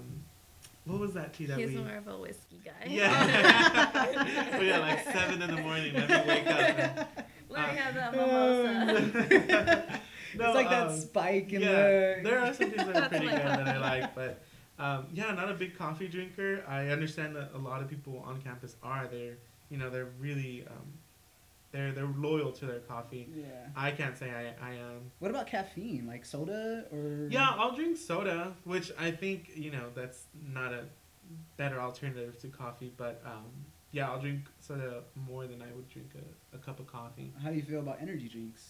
what 0.84 0.98
was 0.98 1.14
that 1.14 1.32
tea 1.34 1.46
that 1.46 1.56
we? 1.56 1.62
He's 1.64 1.72
we? 1.76 1.82
more 1.84 1.96
of 1.96 2.08
a 2.08 2.18
whiskey 2.18 2.60
guy. 2.64 2.88
Yeah. 2.88 3.90
but 4.52 4.64
yeah, 4.64 4.78
like 4.78 5.04
seven 5.04 5.40
in 5.40 5.54
the 5.54 5.62
morning. 5.62 5.94
Let 5.94 6.08
me 6.08 6.16
wake 6.26 6.46
up. 6.48 6.60
And, 6.60 7.06
Let 7.48 7.72
me 7.72 7.78
Uh, 7.78 7.82
have 7.82 7.94
that 7.94 8.12
mimosa. 8.12 10.00
no, 10.36 10.46
it's 10.46 10.54
like 10.56 10.68
that 10.68 10.88
um, 10.88 10.96
spike 11.00 11.52
in 11.52 11.62
yeah, 11.62 11.68
the. 11.70 12.20
there 12.24 12.40
are 12.40 12.52
some 12.52 12.70
things 12.70 12.86
that 12.86 12.96
are 12.96 13.08
pretty 13.08 13.26
good 13.26 13.36
that 13.38 13.68
I 13.68 13.78
like, 13.78 14.14
but 14.16 14.42
um, 14.80 15.06
yeah, 15.14 15.30
not 15.32 15.48
a 15.48 15.54
big 15.54 15.78
coffee 15.78 16.08
drinker. 16.08 16.64
I 16.68 16.88
understand 16.88 17.36
that 17.36 17.50
a 17.54 17.58
lot 17.58 17.80
of 17.82 17.88
people 17.88 18.22
on 18.26 18.42
campus 18.42 18.74
are. 18.82 19.06
They're 19.06 19.36
you 19.70 19.78
know 19.78 19.90
they're 19.90 20.08
really 20.20 20.64
um, 20.68 20.86
they're 21.76 21.92
they're 21.92 22.14
loyal 22.16 22.52
to 22.52 22.66
their 22.66 22.80
coffee. 22.80 23.28
Yeah. 23.34 23.44
I 23.76 23.90
can't 23.90 24.16
say 24.16 24.30
I 24.30 24.70
I 24.70 24.74
am. 24.74 25.10
What 25.18 25.30
about 25.30 25.46
caffeine? 25.46 26.06
Like 26.06 26.24
soda 26.24 26.86
or? 26.90 27.28
Yeah, 27.30 27.50
I'll 27.56 27.74
drink 27.74 27.96
soda, 27.98 28.54
which 28.64 28.90
I 28.98 29.10
think 29.10 29.50
you 29.54 29.70
know 29.70 29.90
that's 29.94 30.24
not 30.54 30.72
a 30.72 30.84
better 31.56 31.80
alternative 31.80 32.38
to 32.40 32.48
coffee. 32.48 32.92
But 32.96 33.22
um, 33.24 33.44
yeah, 33.92 34.10
I'll 34.10 34.20
drink 34.20 34.40
soda 34.60 35.02
more 35.14 35.46
than 35.46 35.60
I 35.60 35.66
would 35.74 35.88
drink 35.88 36.12
a, 36.14 36.56
a 36.56 36.58
cup 36.58 36.80
of 36.80 36.86
coffee. 36.86 37.32
How 37.42 37.50
do 37.50 37.56
you 37.56 37.62
feel 37.62 37.80
about 37.80 37.98
energy 38.00 38.28
drinks? 38.28 38.62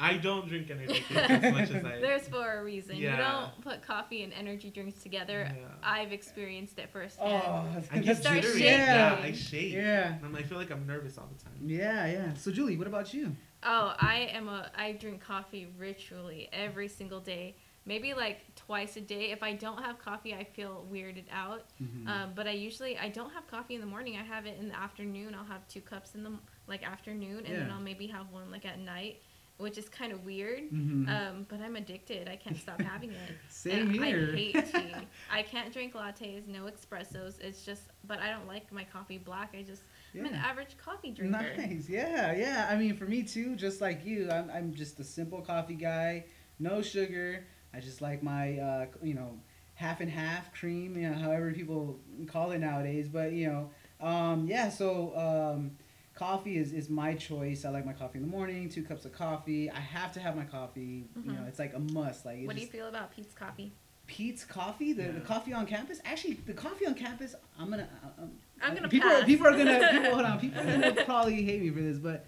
I 0.00 0.16
don't 0.16 0.46
drink 0.48 0.70
energy 0.70 1.02
drinks 1.08 1.30
as 1.30 1.52
much 1.52 1.70
as 1.70 1.84
I. 1.84 2.00
There's 2.00 2.28
for 2.28 2.58
a 2.58 2.62
reason. 2.64 2.96
Yeah. 2.96 3.10
You 3.12 3.16
don't 3.16 3.60
put 3.62 3.82
coffee 3.82 4.22
and 4.22 4.32
energy 4.32 4.70
drinks 4.70 5.02
together. 5.02 5.50
Yeah. 5.56 5.64
I've 5.82 6.12
experienced 6.12 6.78
it 6.78 6.90
firsthand. 6.90 7.42
Oh, 7.44 7.66
I 7.90 7.96
get 7.98 8.06
that's 8.06 8.20
start 8.20 8.36
jittery. 8.42 8.60
shaking. 8.60 8.78
Yeah, 8.78 9.20
I 9.22 9.32
shake. 9.32 9.72
Yeah. 9.72 10.14
And 10.22 10.36
I 10.36 10.42
feel 10.42 10.58
like 10.58 10.70
I'm 10.70 10.86
nervous 10.86 11.18
all 11.18 11.28
the 11.36 11.42
time. 11.42 11.54
Yeah, 11.64 12.06
yeah. 12.06 12.34
So 12.34 12.52
Julie, 12.52 12.76
what 12.76 12.86
about 12.86 13.12
you? 13.12 13.34
Oh, 13.64 13.94
I 13.98 14.30
am 14.32 14.48
a 14.48 14.70
I 14.76 14.92
drink 14.92 15.20
coffee 15.20 15.66
ritually 15.78 16.48
every 16.52 16.88
single 16.88 17.20
day. 17.20 17.56
Maybe 17.84 18.12
like 18.14 18.54
twice 18.54 18.96
a 18.96 19.00
day. 19.00 19.30
If 19.32 19.42
I 19.42 19.54
don't 19.54 19.82
have 19.82 19.98
coffee, 19.98 20.34
I 20.34 20.44
feel 20.44 20.86
weirded 20.92 21.24
out. 21.32 21.64
Mhm. 21.82 22.06
Um, 22.06 22.32
but 22.36 22.46
I 22.46 22.52
usually 22.52 22.96
I 22.98 23.08
don't 23.08 23.30
have 23.32 23.48
coffee 23.50 23.74
in 23.74 23.80
the 23.80 23.86
morning. 23.86 24.16
I 24.16 24.22
have 24.22 24.46
it 24.46 24.58
in 24.60 24.68
the 24.68 24.78
afternoon. 24.78 25.34
I'll 25.34 25.44
have 25.44 25.66
two 25.66 25.80
cups 25.80 26.14
in 26.14 26.22
the 26.22 26.32
like 26.68 26.86
afternoon, 26.86 27.46
and 27.46 27.56
then 27.56 27.70
I'll 27.70 27.80
maybe 27.80 28.06
have 28.08 28.30
one 28.30 28.50
like 28.52 28.64
at 28.66 28.78
night. 28.78 29.22
Which 29.58 29.76
is 29.76 29.88
kind 29.88 30.12
of 30.12 30.24
weird. 30.24 30.70
Mhm. 30.70 31.08
Um, 31.08 31.46
but 31.48 31.60
I'm 31.60 31.76
addicted. 31.76 32.28
I 32.28 32.36
can't 32.36 32.56
stop 32.56 32.80
having 32.80 33.10
it. 33.10 33.32
Same 33.48 33.88
And 33.88 33.92
here. 33.92 34.30
I 34.32 34.36
hate 34.36 34.66
tea. 34.72 34.94
I 35.30 35.42
can't 35.42 35.72
drink 35.72 35.94
lattes, 35.94 36.46
no 36.46 36.64
espressos. 36.64 37.40
It's 37.40 37.64
just, 37.64 37.82
but 38.06 38.20
I 38.20 38.30
don't 38.30 38.46
like 38.46 38.72
my 38.72 38.84
coffee 38.84 39.18
black. 39.18 39.54
I 39.58 39.62
just, 39.62 39.82
I'm 40.14 40.26
an 40.26 40.34
average 40.34 40.76
coffee 40.78 41.10
drinker. 41.10 41.54
Nice. 41.56 41.88
Yeah, 41.88 42.32
yeah. 42.34 42.68
I 42.70 42.76
mean, 42.76 42.96
for 42.96 43.04
me 43.04 43.22
too, 43.22 43.56
just 43.56 43.80
like 43.80 44.04
you, 44.06 44.30
I'm, 44.30 44.50
I'm 44.50 44.74
just 44.74 44.98
a 45.00 45.04
simple 45.04 45.40
coffee 45.42 45.74
guy, 45.74 46.24
no 46.58 46.80
sugar. 46.80 47.44
I 47.74 47.80
just 47.80 48.00
like 48.00 48.22
my, 48.22 48.58
uh, 48.58 48.86
you 49.02 49.14
know, 49.14 49.38
half 49.74 50.00
and 50.00 50.10
half 50.10 50.52
cream, 50.54 50.96
you 50.96 51.08
know, 51.08 51.16
however 51.16 51.52
people 51.52 51.98
call 52.26 52.52
it 52.52 52.58
nowadays. 52.58 53.08
But 53.08 53.32
you 53.32 53.48
know, 53.48 53.70
um, 54.06 54.46
yeah. 54.46 54.68
So 54.70 55.12
um, 55.16 55.72
coffee 56.18 56.56
is, 56.58 56.72
is 56.72 56.90
my 56.90 57.14
choice. 57.14 57.64
I 57.64 57.70
like 57.70 57.86
my 57.86 57.92
coffee 57.92 58.18
in 58.18 58.24
the 58.24 58.30
morning. 58.30 58.68
Two 58.68 58.82
cups 58.82 59.04
of 59.04 59.12
coffee. 59.12 59.70
I 59.70 59.80
have 59.80 60.12
to 60.12 60.20
have 60.20 60.36
my 60.36 60.44
coffee. 60.44 61.04
You 61.24 61.32
know, 61.32 61.44
it's 61.46 61.58
like 61.58 61.74
a 61.74 61.78
must. 61.78 62.24
Like 62.26 62.38
it 62.38 62.46
What 62.46 62.56
do 62.56 62.60
you 62.60 62.66
just- 62.66 62.76
feel 62.76 62.88
about 62.88 63.14
Peet's 63.14 63.34
coffee? 63.34 63.72
Peet's 64.06 64.42
coffee, 64.42 64.94
the, 64.94 65.02
the 65.12 65.20
coffee 65.20 65.52
on 65.52 65.66
campus. 65.66 66.00
Actually, 66.04 66.34
the 66.46 66.54
coffee 66.54 66.86
on 66.86 66.94
campus. 66.94 67.34
I'm 67.58 67.68
gonna. 67.68 67.86
Um, 68.18 68.30
I'm 68.62 68.74
gonna 68.74 68.88
People, 68.88 69.10
pass. 69.10 69.24
people 69.24 69.46
are 69.46 69.50
gonna. 69.56 69.86
People, 69.92 70.10
hold 70.14 70.24
on. 70.24 70.40
People 70.40 70.64
will 70.64 71.04
probably 71.04 71.42
hate 71.42 71.60
me 71.60 71.68
for 71.70 71.80
this, 71.82 71.98
but 71.98 72.24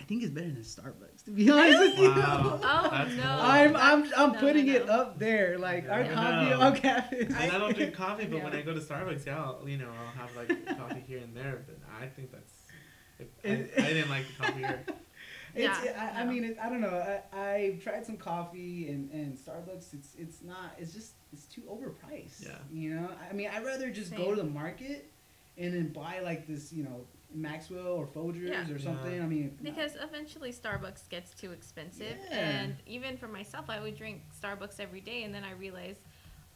I 0.00 0.04
think 0.04 0.22
it's 0.22 0.32
better 0.32 0.46
than 0.50 0.62
Starbucks. 0.62 1.24
To 1.26 1.30
be 1.32 1.50
honest 1.50 1.78
with 1.78 1.98
you, 1.98 2.08
Wow. 2.08 2.58
Oh 2.64 2.88
That's 2.90 3.14
no! 3.16 3.22
I'm 3.38 3.76
I'm 3.76 4.04
I'm 4.16 4.32
no, 4.32 4.40
putting 4.40 4.66
no, 4.68 4.72
it 4.76 4.88
up 4.88 5.18
there. 5.18 5.58
Like 5.58 5.90
our 5.90 6.04
coffee 6.04 6.50
No. 6.50 6.60
on 6.62 6.76
campus. 6.76 7.34
And 7.38 7.52
I 7.52 7.58
don't 7.58 7.76
drink 7.76 7.92
coffee, 7.94 8.24
but 8.24 8.42
when 8.42 8.54
I 8.54 8.62
go 8.62 8.72
to 8.72 8.80
Starbucks, 8.80 9.26
yeah, 9.26 9.44
I'll, 9.44 9.68
you 9.68 9.76
know, 9.76 9.90
I'll 9.90 10.26
have 10.26 10.34
like 10.34 10.78
coffee 10.78 11.04
here 11.06 11.18
and 11.18 11.36
there. 11.36 11.62
But 11.66 11.76
I 12.02 12.06
think 12.06 12.32
that's. 12.32 12.50
If 13.42 13.44
It- 13.44 13.72
I, 13.78 13.82
I 13.86 13.88
didn't 13.94 14.10
like 14.10 14.24
the 14.28 14.44
coffee 14.44 14.58
here. 14.60 14.84
It's, 15.52 15.84
Yeah, 15.84 16.12
I, 16.16 16.20
I 16.20 16.24
no. 16.24 16.30
mean, 16.30 16.44
it, 16.44 16.58
I 16.62 16.68
don't 16.68 16.80
know. 16.80 17.20
I, 17.32 17.36
I've 17.36 17.82
tried 17.82 18.06
some 18.06 18.16
coffee 18.16 18.88
and, 18.88 19.10
and 19.10 19.36
Starbucks. 19.36 19.92
It's 19.94 20.14
it's 20.16 20.42
not. 20.44 20.76
It's 20.78 20.92
just 20.94 21.14
it's 21.32 21.46
too 21.46 21.62
overpriced. 21.62 22.44
Yeah. 22.46 22.52
You 22.72 22.90
know. 22.94 23.08
I 23.28 23.32
mean, 23.32 23.50
I'd 23.52 23.64
rather 23.66 23.90
just 23.90 24.14
go 24.14 24.30
to 24.32 24.36
the 24.40 24.46
market 24.48 25.10
and 25.58 25.74
then 25.74 25.88
buy 25.88 26.20
like 26.22 26.46
this, 26.46 26.72
you 26.72 26.84
know, 26.84 27.04
Maxwell 27.34 27.88
or 27.88 28.06
Folgers 28.06 28.48
Yeah. 28.48 28.64
or 28.70 28.76
Yeah. 28.76 28.84
something. 28.84 29.20
I 29.20 29.26
mean, 29.26 29.58
Because 29.60 29.96
eventually 30.00 30.52
Starbucks 30.52 31.08
gets 31.08 31.34
too 31.34 31.50
expensive, 31.50 32.16
Yeah. 32.30 32.38
and 32.38 32.76
even 32.86 33.16
for 33.16 33.26
myself, 33.26 33.68
I 33.68 33.80
would 33.80 33.96
drink 33.96 34.22
Starbucks 34.40 34.78
every 34.78 35.00
day, 35.00 35.24
and 35.24 35.34
then 35.34 35.42
I 35.42 35.50
realized 35.54 35.98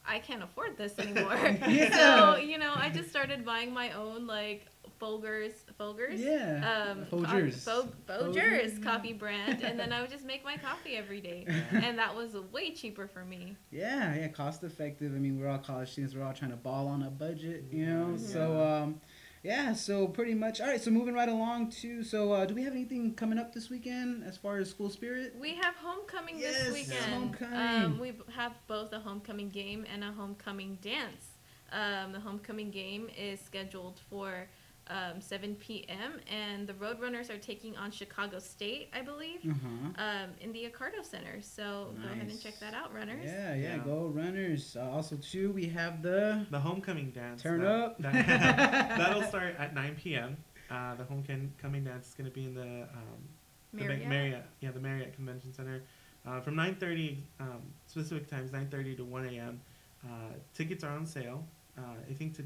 I 0.07 0.19
can't 0.19 0.43
afford 0.43 0.77
this 0.77 0.99
anymore. 0.99 1.37
Yeah. 1.69 2.35
So 2.35 2.37
you 2.41 2.59
know, 2.59 2.73
I 2.75 2.91
just 2.91 3.09
started 3.11 3.45
buying 3.45 3.73
my 3.73 3.93
own 3.93 4.27
like 4.27 4.67
Folgers, 5.01 5.53
Folgers. 5.79 6.19
yeah. 6.19 6.93
Um, 6.93 7.05
Folgers. 7.07 7.65
co- 7.65 7.89
Folgers, 8.09 8.35
Folgers 8.35 8.83
coffee 8.83 9.13
brand, 9.13 9.63
and 9.63 9.79
then 9.79 9.93
I 9.93 10.01
would 10.01 10.11
just 10.11 10.25
make 10.25 10.45
my 10.45 10.57
coffee 10.57 10.97
every 10.97 11.21
day, 11.21 11.47
and 11.73 11.99
that 11.99 12.15
was 12.15 12.35
way 12.53 12.73
cheaper 12.73 13.07
for 13.09 13.25
me. 13.25 13.57
Yeah, 13.71 14.15
yeah, 14.15 14.29
cost 14.29 14.63
effective. 14.63 15.13
I 15.15 15.19
mean, 15.19 15.39
we're 15.39 15.49
all 15.49 15.59
college 15.59 15.91
students. 15.93 16.15
We're 16.15 16.25
all 16.25 16.33
trying 16.33 16.53
to 16.53 16.57
ball 16.57 16.87
on 16.87 17.03
a 17.03 17.11
budget, 17.11 17.65
you 17.73 17.87
know. 17.87 18.07
Mhm. 18.15 18.21
So, 18.21 18.63
um, 18.63 19.01
yeah. 19.45 19.73
So 19.75 20.09
pretty 20.09 20.35
much. 20.35 20.61
All 20.61 20.67
right. 20.67 20.83
So 20.83 20.91
moving 20.91 21.15
right 21.15 21.29
along 21.29 21.71
to. 21.83 22.03
So, 22.03 22.33
uh, 22.33 22.47
do 22.47 22.55
we 22.55 22.63
have 22.65 22.73
anything 22.73 23.15
coming 23.15 23.39
up 23.39 23.53
this 23.55 23.71
weekend 23.71 24.25
as 24.25 24.37
far 24.37 24.57
as 24.59 24.71
school 24.71 24.91
spirit? 24.91 25.37
We 25.41 25.55
have 25.55 25.75
homecoming 25.77 26.39
Yes, 26.41 26.65
this 26.65 26.73
weekend. 26.75 27.05
homecoming. 27.13 27.85
Um, 27.85 27.99
we 28.01 28.15
have 28.35 28.53
both 28.67 28.93
a 28.93 28.99
homecoming 28.99 29.51
game 29.51 29.85
and 29.93 30.03
a 30.03 30.11
homecoming 30.13 30.79
dance. 30.83 31.27
Um, 31.71 32.13
the 32.13 32.21
homecoming 32.21 32.71
game 32.71 33.09
is 33.17 33.41
scheduled 33.41 34.01
for 34.11 34.49
um, 34.89 35.21
7 35.21 35.55
p.m. 35.57 36.21
and 36.31 36.67
the 36.67 36.75
Roadrunners 36.75 37.31
are 37.31 37.39
taking 37.39 37.77
on 37.77 37.91
Chicago 37.91 38.39
State, 38.39 38.91
I 38.93 39.01
believe, 39.03 39.41
Uh 39.49 39.55
huh. 39.97 40.05
um, 40.05 40.31
in 40.41 40.53
the 40.53 40.67
Icardo 40.67 41.03
Center. 41.03 41.41
So 41.41 41.95
go 42.03 42.09
ahead 42.13 42.29
and 42.29 42.41
check 42.41 42.59
that 42.61 42.75
out, 42.75 42.93
runners. 42.95 43.25
Yeah, 43.25 43.55
yeah, 43.55 43.77
Yeah. 43.77 43.79
Go 43.85 44.07
runners. 44.09 44.77
Uh, 44.79 44.91
also, 44.91 45.17
too, 45.17 45.53
we 45.53 45.67
have 45.69 46.03
the 46.03 46.47
The 46.51 46.61
homecoming 46.61 47.11
dance. 47.13 47.43
turn 47.43 47.61
that- 47.63 47.69
up. 47.71 47.99
that- 48.03 48.13
that'll 48.99 49.23
start 49.23 49.55
at 49.59 49.75
9 49.75 49.97
p.m. 49.97 50.37
Uh, 50.71 50.95
the 50.97 51.05
homecoming 51.05 51.85
dance 51.85 52.09
is 52.09 52.15
going 52.15 52.29
to 52.29 52.35
be 52.35 52.45
in 52.45 52.55
the, 52.55 52.63
um, 52.63 53.29
the 53.73 53.81
Marriott. 53.85 54.09
Marriott. 54.09 54.45
Yeah, 54.61 54.71
the 54.71 54.81
Marriott 54.81 55.15
Convention 55.15 55.53
Center. 55.53 55.83
Uh, 56.27 56.41
from 56.41 56.55
9:30 56.55 57.19
um, 57.41 57.61
specific 57.87 58.29
times, 58.29 58.51
9:30 58.51 58.97
to 58.97 59.05
1 59.05 59.27
a.m. 59.27 59.61
Uh, 60.05 60.09
tickets 60.55 60.83
are 60.83 60.91
on 60.97 61.05
sale. 61.07 61.45
Uh, 61.77 61.83
I 62.09 62.15
think 62.15 62.35
to, 62.37 62.45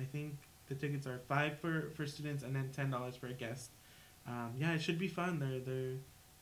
I 0.00 0.04
think 0.04 0.36
the 0.68 0.74
tickets 0.74 1.06
are 1.06 1.20
five 1.28 1.58
for, 1.58 1.90
for 1.96 2.06
students 2.06 2.42
and 2.42 2.54
then 2.54 2.70
ten 2.74 2.90
dollars 2.90 3.16
for 3.16 3.26
a 3.26 3.32
guest. 3.32 3.70
Um, 4.26 4.52
yeah, 4.58 4.72
it 4.72 4.80
should 4.82 4.98
be 4.98 5.08
fun. 5.08 5.38
They're 5.38 5.60
they're 5.60 5.96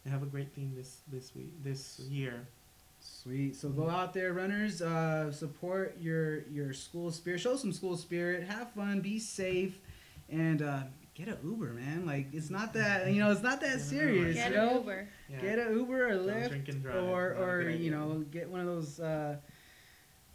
they 0.05 0.11
have 0.11 0.23
a 0.23 0.26
great 0.26 0.52
theme 0.55 0.73
this 0.76 0.99
this 1.11 1.35
week 1.35 1.52
this 1.62 1.99
year. 2.00 2.47
Sweet. 3.00 3.57
So 3.57 3.69
go 3.69 3.91
out 3.91 4.14
there, 4.14 4.33
runners. 4.33 4.81
Uh, 4.81 5.33
support 5.33 5.97
your 6.00 6.43
your 6.49 6.73
school 6.73 7.11
spirit. 7.11 7.41
Show 7.41 7.57
some 7.57 7.73
school 7.73 7.97
spirit. 7.97 8.45
Have 8.45 8.71
fun. 8.73 9.00
Be 9.00 9.19
safe, 9.19 9.81
and 10.31 10.62
uh, 10.62 10.83
get 11.14 11.26
an 11.26 11.38
Uber, 11.43 11.73
man. 11.73 12.07
Like 12.07 12.29
it's 12.33 12.49
not 12.50 12.73
that 12.75 13.12
you 13.12 13.19
know 13.21 13.33
it's 13.33 13.43
not 13.43 13.61
that 13.62 13.71
Yeah, 13.79 13.85
serious. 13.85 14.37
Get 14.37 14.52
you 14.52 14.59
an? 14.61 14.75
Uber. 14.76 15.09
Yeah. 15.29 15.41
Get 15.41 15.59
an 15.59 15.73
Uber 15.76 16.07
or 16.11 16.14
Don't 16.14 16.26
Lyft, 16.29 16.49
drink 16.50 16.69
and 16.69 16.83
drive. 16.83 17.02
or 17.09 17.35
or 17.35 17.71
you 17.71 17.91
know 17.91 18.25
get 18.31 18.49
one 18.49 18.61
of 18.61 18.67
those 18.67 19.00
uh, 19.00 19.37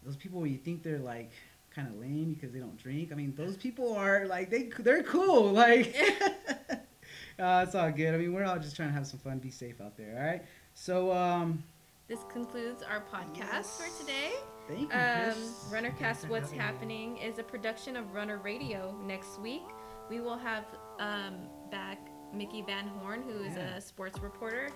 those 0.03 0.17
people 0.17 0.39
where 0.41 0.49
you 0.49 0.57
think 0.57 0.83
they're 0.83 0.99
like 0.99 1.31
kind 1.77 1.87
of 1.87 1.99
lame 1.99 2.33
because 2.33 2.51
they 2.51 2.59
don't 2.59 2.77
drink. 2.77 3.11
I 3.11 3.15
mean, 3.15 3.33
those 3.37 3.55
people 3.55 3.95
are 3.95 4.25
like 4.25 4.49
they 4.49 4.63
they're 4.79 5.03
cool. 5.03 5.51
Like 5.53 5.95
uh, 7.39 7.63
it's 7.65 7.75
all 7.75 7.91
good. 7.91 8.13
I 8.13 8.17
mean, 8.17 8.33
we're 8.33 8.43
all 8.45 8.57
just 8.59 8.75
trying 8.75 8.89
to 8.89 8.93
have 8.95 9.07
some 9.07 9.19
fun, 9.19 9.39
be 9.39 9.51
safe 9.51 9.79
out 9.81 9.95
there. 9.97 10.17
All 10.19 10.25
right. 10.25 10.41
So 10.73 11.11
um, 11.13 11.63
This 12.07 12.19
concludes 12.31 12.83
our 12.83 13.01
podcast 13.13 13.65
for 13.79 14.01
today. 14.01 14.31
thank 14.67 14.91
you, 14.91 14.99
Um, 14.99 15.33
Chris. 15.33 15.65
Runnercast 15.71 16.21
for 16.25 16.27
What's 16.27 16.51
having 16.51 16.87
me. 16.87 17.05
Happening 17.05 17.17
is 17.17 17.39
a 17.39 17.43
production 17.43 17.95
of 17.95 18.13
Runner 18.13 18.37
Radio. 18.37 18.95
Next 19.05 19.39
week, 19.39 19.63
we 20.09 20.19
will 20.19 20.37
have 20.37 20.65
um, 20.99 21.35
back 21.71 21.99
Mickey 22.33 22.61
Van 22.61 22.87
Horn, 22.87 23.23
who 23.23 23.43
is 23.43 23.55
Yeah. 23.55 23.75
a 23.77 23.81
sports 23.81 24.19
reporter, 24.19 24.69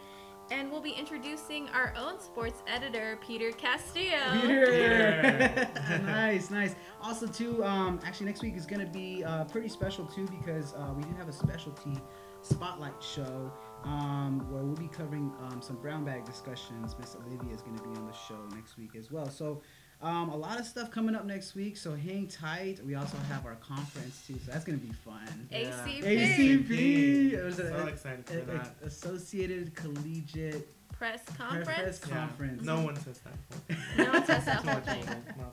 and 0.52 0.70
we'll 0.70 0.82
be 0.82 0.92
introducing 0.92 1.70
our 1.70 1.94
own 1.98 2.20
sports 2.20 2.62
editor, 2.68 3.18
Peter 3.26 3.52
Castillo. 3.52 4.42
Peter. 4.42 4.66
Peter. 4.66 6.02
nice, 6.06 6.52
nice. 6.52 6.76
Also, 7.02 7.26
too, 7.26 7.64
um, 7.64 8.00
actually, 8.06 8.26
next 8.26 8.42
week 8.42 8.58
is 8.58 8.66
going 8.66 8.86
to 8.86 8.92
be 8.92 9.24
uh, 9.24 9.46
pretty 9.46 9.70
special 9.70 10.06
too 10.06 10.28
because 10.28 10.74
uh, 10.76 10.94
we 10.96 11.04
do 11.04 11.14
have 11.18 11.30
a 11.30 11.34
specialty 11.34 11.98
spotlight 12.42 13.02
show 13.02 13.52
um, 13.86 14.46
where 14.52 14.62
we'll 14.62 14.76
be 14.76 14.90
covering 14.90 15.32
um, 15.44 15.62
some 15.62 15.78
brown 15.78 16.04
bag 16.04 16.26
discussions. 16.26 16.96
Miss 17.00 17.16
Olivia 17.16 17.54
is 17.54 17.62
going 17.62 17.78
to 17.78 17.84
be 17.84 17.96
on 17.96 18.06
the 18.06 18.14
show 18.14 18.40
next 18.54 18.78
week 18.78 18.96
as 18.98 19.12
well. 19.12 19.30
So. 19.30 19.62
Um, 20.02 20.30
a 20.30 20.36
lot 20.36 20.60
of 20.60 20.66
stuff 20.66 20.90
coming 20.90 21.14
up 21.16 21.26
next 21.26 21.54
week, 21.54 21.78
so 21.78 21.94
hang 21.96 22.28
tight. 22.28 22.80
We 22.84 22.96
also 22.96 23.18
have 23.30 23.46
our 23.46 23.56
conference 23.56 24.24
too, 24.26 24.34
so 24.44 24.52
that's 24.52 24.66
gonna 24.66 24.80
be 24.80 24.92
fun. 24.92 25.48
Yeah. 25.52 25.60
ACP. 25.86 26.02
ACP. 26.04 27.34
It 27.34 27.44
was 27.44 27.58
So 27.58 27.64
a- 27.66 27.86
excited 27.88 28.26
for 28.26 28.40
a- 28.40 28.42
a- 28.42 28.46
that. 28.46 28.76
Associated 28.84 29.76
Collegiate 29.76 30.68
Press 30.92 31.22
Press 31.38 32.00
conference. 32.00 32.64
Yeah. 32.66 32.76
No 32.76 32.82
one 32.82 32.96
says 32.96 33.20
that. 33.20 33.78
No 33.98 34.12
one 34.12 34.26
says 34.26 34.46
that 34.46 34.62
Too 34.62 34.68
much 34.68 34.86
thing. 34.86 35.04
trouble. 35.04 35.22
No, 35.38 35.44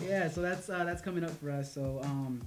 no. 0.00 0.06
yeah 0.08 0.28
so 0.28 0.42
that's 0.42 0.68
uh, 0.68 0.82
that's 0.84 1.02
coming 1.02 1.22
up 1.24 1.30
for 1.40 1.50
us 1.50 1.72
so 1.72 2.00
um 2.02 2.42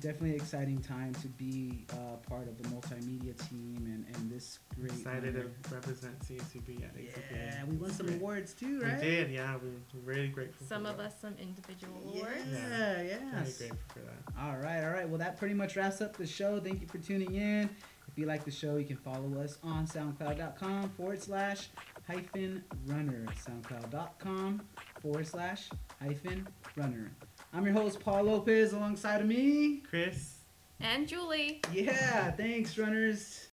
definitely 0.00 0.34
exciting 0.34 0.78
time 0.80 1.12
to 1.14 1.28
be 1.28 1.84
uh, 1.92 2.16
part 2.28 2.48
of 2.48 2.56
the 2.60 2.68
multimedia 2.68 3.36
team 3.48 3.82
and, 3.86 4.04
and 4.16 4.30
this 4.30 4.58
great 4.78 4.92
Excited 4.92 5.36
honor. 5.36 5.50
to 5.68 5.74
represent 5.74 6.18
CSUB 6.20 6.82
at 6.84 6.96
ACP. 6.96 7.12
yeah 7.34 7.64
we 7.68 7.76
won 7.76 7.90
some 7.90 8.06
Great. 8.06 8.18
awards 8.20 8.54
too 8.54 8.80
right 8.80 8.98
We 9.00 9.06
did, 9.08 9.30
yeah. 9.30 9.56
We 9.62 9.68
We're 10.00 10.12
really 10.14 10.28
grateful. 10.28 10.66
Some 10.66 10.84
for 10.84 10.90
of 10.90 10.96
that. 10.98 11.06
us 11.06 11.14
some 11.20 11.34
individual 11.40 11.94
awards. 12.02 12.18
yeah 12.18 12.24
awards. 12.24 12.50
yeah 12.52 12.96
Very 12.96 13.08
yes. 13.44 13.58
grateful 13.58 13.78
for 13.88 13.98
that. 14.00 14.42
all 14.42 14.56
right 14.56 14.82
all 14.84 14.90
right 14.90 15.08
well 15.08 15.18
that 15.18 15.36
pretty 15.38 15.54
much 15.54 15.76
wraps 15.76 16.00
up 16.00 16.16
the 16.16 16.26
show 16.26 16.58
thank 16.60 16.80
you 16.80 16.86
for 16.86 16.98
tuning 16.98 17.34
in 17.34 17.68
if 18.08 18.16
you 18.16 18.26
like 18.26 18.44
the 18.44 18.50
show 18.50 18.76
you 18.76 18.86
can 18.86 18.96
follow 18.96 19.38
us 19.42 19.58
on 19.62 19.86
soundcloud.com 19.86 20.88
forward 20.90 21.22
slash 21.22 21.68
hyphen 22.06 22.64
runner 22.86 23.26
soundcloud.com 23.46 24.62
forward 25.02 25.26
slash 25.26 25.68
hyphen 26.00 26.46
runner 26.76 27.10
i'm 27.52 27.64
your 27.64 27.74
host 27.74 28.00
paul 28.00 28.24
lopez 28.24 28.72
alongside 28.72 29.20
of 29.20 29.26
me 29.26 29.82
Chris. 29.88 30.34
And 30.80 31.08
Julie. 31.08 31.60
Yeah, 31.72 32.30
thanks, 32.30 32.78
runners. 32.78 33.47